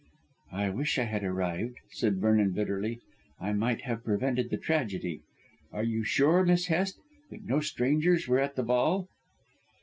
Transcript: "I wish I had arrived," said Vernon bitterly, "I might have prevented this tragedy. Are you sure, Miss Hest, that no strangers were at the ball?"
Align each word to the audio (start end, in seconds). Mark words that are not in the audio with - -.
"I 0.51 0.71
wish 0.71 0.97
I 0.97 1.03
had 1.03 1.23
arrived," 1.23 1.77
said 1.91 2.19
Vernon 2.19 2.53
bitterly, 2.53 3.01
"I 3.39 3.53
might 3.53 3.81
have 3.81 4.03
prevented 4.03 4.49
this 4.49 4.61
tragedy. 4.61 5.21
Are 5.71 5.83
you 5.83 6.03
sure, 6.03 6.43
Miss 6.43 6.65
Hest, 6.65 6.97
that 7.29 7.45
no 7.45 7.59
strangers 7.59 8.27
were 8.27 8.39
at 8.39 8.55
the 8.55 8.63
ball?" 8.63 9.09